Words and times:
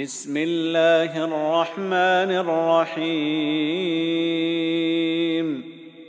بسم 0.00 0.34
الله 0.36 1.24
الرحمن 1.24 1.92
الرحيم. 1.92 3.06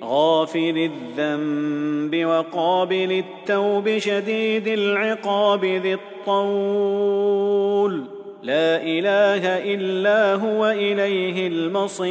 غافر 0.04 0.90
الذنب 1.18 2.26
وقابل 2.26 3.12
التوب 3.12 3.98
شديد 3.98 4.68
العقاب 4.68 5.64
ذي 5.64 5.92
الطول. 5.92 8.17
لا 8.42 8.82
إله 8.82 9.74
إلا 9.74 10.34
هو 10.34 10.66
إليه 10.66 11.48
المصير. 11.48 12.08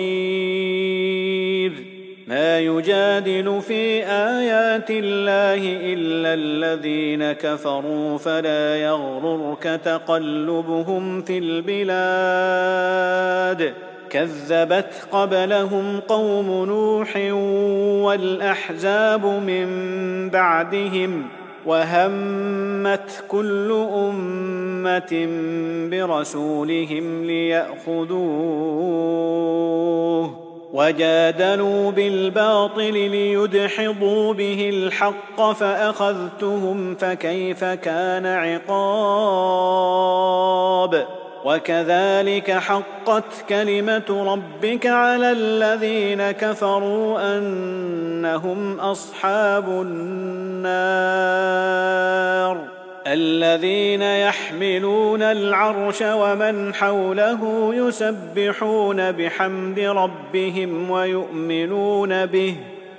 ما 2.28 2.60
يجادل 2.60 3.62
في 3.62 4.04
آيات 4.06 4.90
الله 4.90 5.94
إلا 5.94 6.34
الذين 6.34 7.32
كفروا 7.32 8.18
فلا 8.18 8.78
يغررك 8.78 9.64
تقلبهم 9.64 11.22
في 11.22 11.38
البلاد. 11.38 13.08
كذبت 14.10 15.08
قبلهم 15.12 16.00
قوم 16.00 16.66
نوح 16.66 17.18
والأحزاب 18.06 19.26
من 19.26 19.68
بعدهم 20.30 21.28
وهمت 21.68 23.24
كل 23.28 23.72
أمة 23.94 25.28
برسولهم 25.92 27.26
ليأخذوه 27.26 28.68
وجادلوا 30.74 31.92
بالباطل 31.92 32.94
ليدحضوا 32.94 34.34
به 34.34 34.70
الحق 34.70 35.52
فأخذتهم 35.52 36.96
فكيف 36.96 37.64
كان 37.64 38.26
عقاب 38.26 38.78
وكذلك 41.46 42.52
حقت 42.52 43.46
كلمة 43.50 44.34
ربك 44.34 44.88
على 44.88 45.32
الذين 45.32 46.32
كفروا 46.32 47.38
أنهم 47.38 48.80
أصحاب 48.80 49.70
النار 49.70 51.18
الذين 53.08 54.02
يحملون 54.02 55.22
العرش 55.22 56.02
ومن 56.02 56.74
حوله 56.74 57.72
يسبحون 57.76 59.12
بحمد 59.12 59.80
ربهم 59.80 60.92
ويؤمنون 60.92 62.26
به 62.26 62.56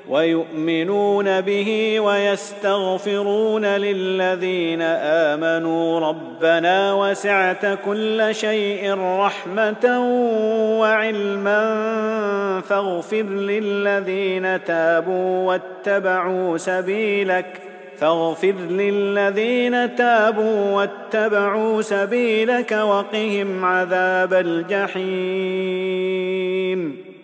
ويؤمنون 0.08 1.40
به 1.40 2.00
ويستغفرون 2.00 3.64
للذين 3.64 4.82
آمنوا 5.02 6.00
ربنا 6.00 6.92
وسعت 6.92 7.78
كل 7.84 8.28
شيء 8.34 8.94
رحمة 9.00 10.00
وعلما 10.80 11.60
فاغفر 12.60 13.22
للذين 13.22 14.64
تابوا 14.64 15.46
واتبعوا 15.46 16.56
سبيلك 16.56 17.60
فاغفر 17.98 18.54
للذين 18.70 19.96
تابوا 19.96 20.76
واتبعوا 20.76 21.82
سبيلك 21.82 22.72
وقهم 22.72 23.64
عذاب 23.64 24.32
الجحيم 24.34 25.88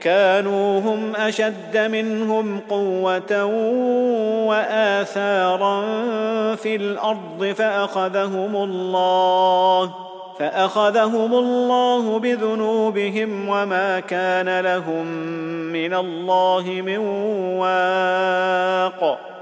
كانوا 0.00 0.80
هم 0.80 1.16
أشد 1.16 1.76
منهم 1.76 2.60
قوة 2.70 3.44
وآثارا 4.46 5.80
في 6.56 6.76
الأرض 6.76 7.54
فأخذهم 7.58 8.56
الله 8.56 9.94
فأخذهم 10.38 11.34
الله 11.34 12.18
بذنوبهم 12.18 13.48
وما 13.48 14.00
كان 14.00 14.60
لهم 14.60 15.06
من 15.72 15.94
الله 15.94 16.64
من 16.66 16.98
واق. 17.58 19.18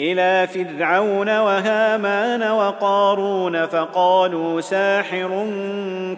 إلى 0.00 0.46
فرعون 0.46 1.38
وهامان 1.38 2.42
وقارون 2.42 3.66
فقالوا 3.66 4.60
ساحر 4.60 5.46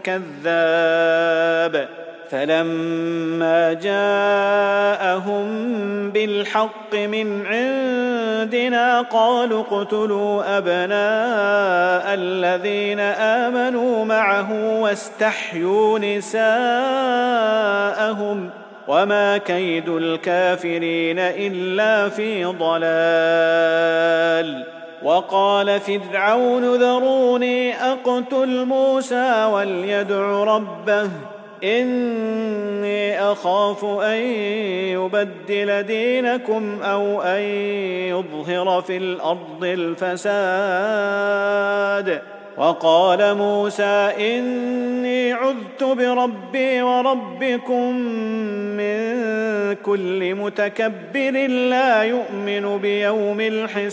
كذاب 0.04 1.88
فلما 2.30 3.72
جاءهم 3.72 5.46
بالحق 6.10 6.94
من 6.94 7.46
عندنا 7.46 9.00
قالوا 9.00 9.62
اقتلوا 9.62 10.58
أبناء 10.58 12.14
الذين 12.14 13.00
آمنوا 13.00 14.04
معه 14.04 14.80
واستحيوا 14.80 15.98
نساءهم 15.98 16.52
وما 18.88 19.38
كيد 19.38 19.88
الكافرين 19.88 21.18
الا 21.18 22.08
في 22.08 22.44
ضلال 22.44 24.02
وقال 25.02 25.80
فرعون 25.80 26.74
ذروني 26.74 27.74
اقتل 27.74 28.64
موسى 28.64 29.44
وليدع 29.44 30.44
ربه 30.44 31.10
اني 31.64 33.20
اخاف 33.20 33.84
ان 33.84 34.22
يبدل 34.92 35.82
دينكم 35.82 36.82
أو 36.82 37.22
ان 37.22 37.42
يظهر 38.08 38.82
في 38.82 38.96
الأرض 38.96 39.64
الفساد 39.64 40.22
وقال 42.56 43.34
موسى 43.34 44.12
إني 44.18 45.32
عذت 45.32 45.84
بربي 45.84 46.82
وربكم 46.82 47.96
من 48.76 49.12
كل 49.74 50.34
متكبر 50.34 51.46
لا 51.48 52.02
يؤمن 52.02 52.78
بيوم 52.78 53.40
الحساب. 53.40 53.92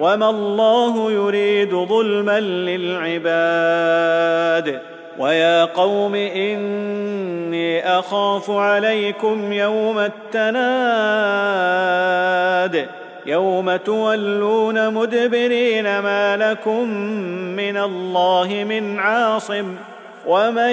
وما 0.00 0.30
الله 0.30 1.12
يريد 1.12 1.74
ظلما 1.74 2.40
للعباد 3.20 4.00
ويا 5.18 5.64
قوم 5.64 6.14
اني 6.14 7.98
اخاف 7.98 8.50
عليكم 8.50 9.52
يوم 9.52 9.98
التناد 9.98 11.60
يوم 13.26 13.76
تولون 13.76 14.94
مدبرين 14.94 15.98
ما 15.98 16.36
لكم 16.36 16.88
من 17.56 17.76
الله 17.76 18.64
من 18.68 18.98
عاصم 18.98 19.76
ومن 20.26 20.72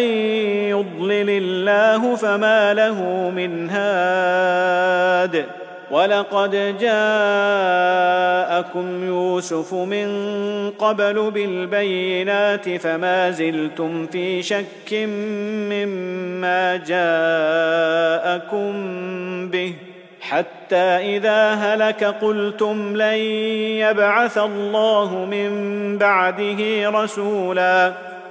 يضلل 0.69 1.29
الله 1.29 2.15
فما 2.15 2.74
له 2.74 3.29
من 3.36 3.69
هاد 3.69 5.46
ولقد 5.91 6.77
جاءكم 6.79 7.88
يوسف 9.08 9.74
من 9.74 10.08
قبل 10.79 11.32
بالبينات 11.32 12.70
فما 12.70 13.32
زلتم 13.32 14.08
في 14.08 14.44
شك 14.44 14.94
مما 15.72 16.75
جاءكم 16.88 18.72
به 19.50 19.74
حتى 20.22 20.75
إذا 21.15 21.53
هلك 21.53 22.03
قلتم 22.03 22.98
لن 22.98 23.17
يبعث 23.79 24.38
الله 24.38 25.25
من 25.25 25.51
بعده 25.98 26.89
رسولا 26.89 27.94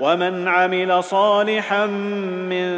ومن 0.00 0.48
عمل 0.48 1.04
صالحا 1.04 1.86
من 1.86 2.70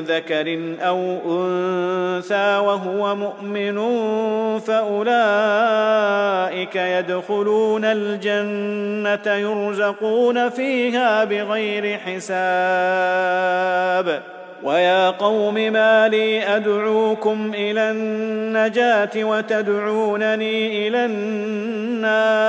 ذكر 0.00 0.76
أو 0.80 1.18
أنثى 1.26 2.58
وهو 2.58 3.16
مؤمن 3.16 3.78
فأولئك 4.58 5.06
يدخلون 6.76 7.84
الجنة 7.84 9.34
يرزقون 9.34 10.48
فيها 10.50 11.24
بغير 11.24 11.98
حساب. 11.98 12.38
ويا 14.62 15.10
قوم 15.10 15.54
ما 15.54 16.08
لي 16.08 16.56
أدعوكم 16.56 17.52
إلى 17.54 17.90
النجاة 17.90 19.10
وتدعونني 19.16 20.88
إلى 20.88 21.04
النار. 21.04 22.48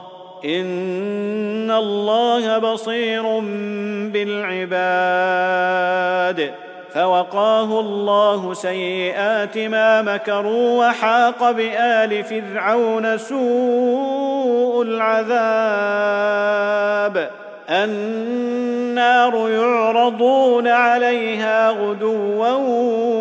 ان 0.45 1.71
الله 1.71 2.57
بصير 2.57 3.39
بالعباد. 4.13 4.71
فوقاه 6.93 7.79
الله 7.79 8.53
سيئات 8.53 9.57
ما 9.57 10.01
مكروا 10.01 10.87
وحاق 10.87 11.51
بال 11.51 12.23
فرعون 12.23 13.17
سوء 13.17 14.83
العذاب. 14.83 15.31
النار 17.69 19.49
يعرضون 19.49 20.67
عليها 20.67 21.69
غدوا 21.69 22.49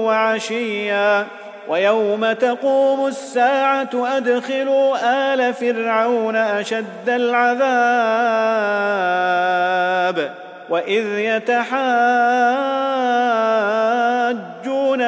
وعشيا. 0.05 1.27
ويوم 1.71 2.33
تقوم 2.33 3.07
الساعة 3.07 3.91
أدخلوا 4.17 4.97
آل 5.35 5.55
فرعون 5.55 6.37
أشد 6.37 7.09
العذاب 7.09 7.61
وإذ 10.71 11.07
يتحاجون 11.19 11.71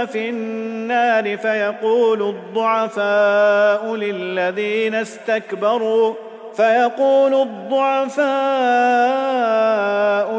في 0.07 0.28
النار 0.28 1.37
فيقول 1.37 2.23
الضعفاء 2.23 3.95
للذين 3.97 4.95
استكبروا 4.95 6.14
فيقول 6.57 7.35
الضعفاء 7.35 8.23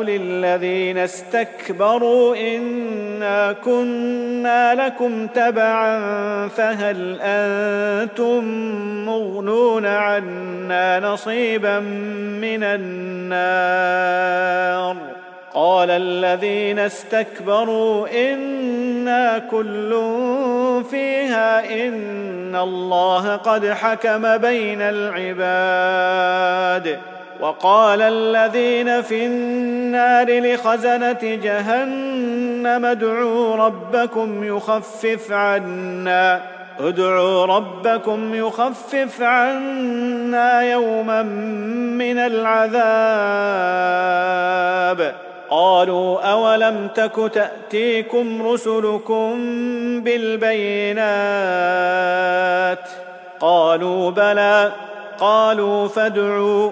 للذين 0.03 0.97
استكبروا 0.97 2.35
إنا 2.35 3.51
كنا 3.53 4.22
لكم 4.73 5.27
تبعا 5.27 5.97
فهل 6.47 7.19
أنتم 7.21 8.43
مغنون 9.05 9.85
عنا 9.85 10.99
نصيبا 10.99 11.79
من 12.39 12.63
النار 12.63 14.03
قال 15.53 15.89
الذين 15.89 16.79
استكبروا 16.79 18.07
أنا 18.31 19.39
كل 19.39 19.89
فيها 20.91 21.73
ان 21.87 22.55
الله 22.55 23.35
قد 23.35 23.67
حكم 23.67 24.37
بين 24.37 24.81
العباد 24.81 26.33
وقال 27.39 28.01
الذين 28.01 29.01
في 29.01 29.25
النار 29.25 30.39
لخزنه 30.39 31.19
جهنم 31.21 32.12
ادعوا 32.67 33.55
ربكم 33.55 34.43
يخفف 34.43 35.31
عنا. 35.31 36.41
ادعوا 36.79 37.45
ربكم 37.45 38.35
يخفف 38.35 39.21
عنا 39.21 40.61
يوما 40.61 41.23
من 41.23 42.17
العذاب. 42.17 42.73
قالوا 45.49 46.21
أولم 46.21 46.87
تك 46.95 47.31
تأتيكم 47.33 48.47
رسلكم 48.47 49.33
بالبينات؟ 50.01 51.03
قالوا 53.39 54.11
بلى. 54.11 54.71
قالوا 55.19 55.87
فادعوا. 55.87 56.71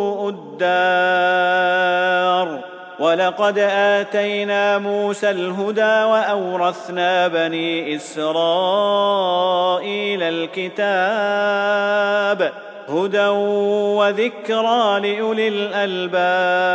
الدار 0.33 1.91
ولقد 2.99 3.57
آتينا 3.71 4.77
موسى 4.77 5.31
الهدى 5.31 6.03
وأورثنا 6.03 7.27
بني 7.27 7.95
إسرائيل 7.95 9.03
الكتاب 10.23 11.61
هدى 12.89 13.27
وذكرى 13.97 14.99
لأولي 14.99 15.47
الألباب 15.47 16.71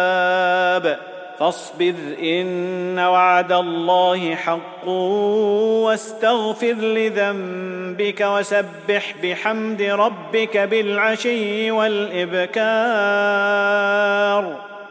فاصبر 1.39 1.95
إن 2.23 2.99
وعد 2.99 3.53
الله 3.53 4.35
حق 4.35 4.89
واستغفر 4.89 6.75
لذنبك 6.75 8.21
وسبح 8.21 9.15
بحمد 9.23 9.83
ربك 9.83 10.57
بالعشي 10.57 11.71
والإبكار 11.71 12.67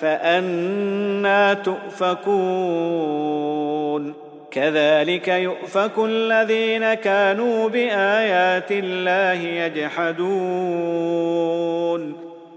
فأنا 0.00 1.54
تؤفكون. 1.54 2.30
كذلك 4.50 5.28
يؤفك 5.28 5.92
الذين 5.98 6.94
كانوا 6.94 7.68
بآيات 7.68 8.72
الله 8.72 9.42
يجحدون. 9.64 10.30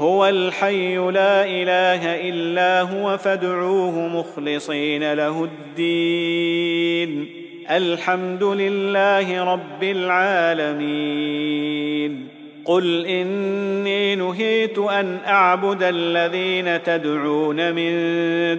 هو 0.00 0.26
الحي 0.26 0.96
لا 0.96 1.44
إله 1.44 2.28
إلا 2.28 2.82
هو 2.82 3.18
فادعوه 3.18 4.08
مخلصين 4.08 5.12
له 5.12 5.44
الدين. 5.44 7.28
الحمد 7.70 8.44
لله 8.44 9.52
رب 9.52 9.82
العالمين. 9.82 11.56
قل 12.64 13.06
إني 13.06 14.14
نهيت 14.14 14.78
أن 14.78 15.18
أعبد 15.26 15.82
الذين 15.82 16.82
تدعون 16.82 17.74
من 17.74 17.90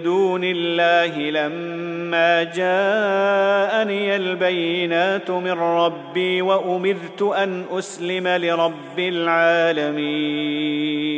دون 0.02 0.44
الله 0.44 1.30
لما 1.30 2.42
جاءني 2.42 4.16
البينات 4.16 5.30
من 5.30 5.50
ربي 5.50 6.42
وأمرت 6.42 7.22
أن 7.22 7.64
أسلم 7.70 8.28
لرب 8.28 8.98
العالمين. 8.98 11.17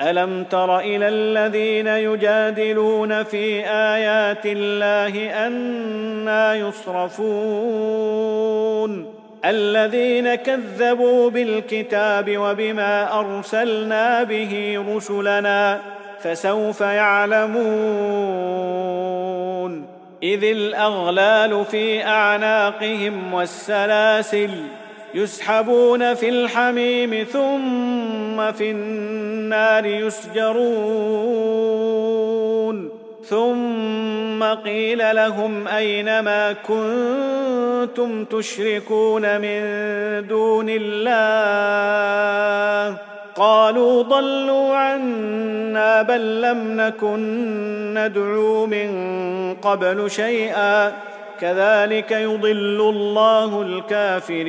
ألم 0.00 0.44
تر 0.44 0.78
إلى 0.78 1.08
الذين 1.08 1.86
يجادلون 1.86 3.22
في 3.22 3.66
آيات 3.66 4.46
الله 4.46 5.46
أنا 5.46 6.54
يصرفون؟ 6.54 7.98
الذين 9.44 10.34
كذبوا 10.34 11.30
بالكتاب 11.30 12.38
وبما 12.38 13.20
أرسلنا 13.20 14.22
به 14.22 14.84
رسلنا 14.88 15.80
فسوف 16.20 16.80
يعلمون. 16.80 17.58
إذ 20.22 20.44
الأغلال 20.44 21.64
في 21.64 22.04
أعناقهم 22.06 23.34
والسلاسل 23.34 24.50
يسحبون 25.14 26.14
في 26.14 26.28
الحميم 26.28 27.26
ثم 27.32 28.52
في 28.52 28.70
النار 28.70 29.27
يسجرون. 29.86 31.58
ثم 33.24 34.44
قيل 34.44 35.16
لهم 35.16 35.68
أين 35.68 36.20
ما 36.20 36.52
كنتم 36.52 38.24
تشركون 38.24 39.22
من 39.22 39.60
دون 40.26 40.66
الله؟ 40.68 41.08
قالوا 43.36 44.02
ضلوا 44.02 44.76
عنا 44.76 46.02
بل 46.02 46.42
لم 46.42 46.80
نكن 46.80 47.94
ندعو 47.94 48.66
من 48.66 48.90
قبل 49.54 50.10
شيئا. 50.10 50.92
كذلك 51.40 52.12
يضل 52.12 52.80
الله 52.80 53.62
الكافرين. 53.62 54.48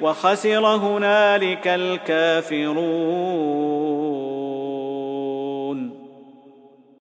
وخسر 0.00 0.66
هنالك 0.66 1.66
الكافرون. 1.68 2.86